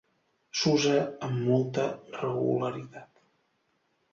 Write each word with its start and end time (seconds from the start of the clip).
S'usa 0.61 0.95
amb 1.27 1.37
molta 1.49 1.85
regularitat. 2.17 3.13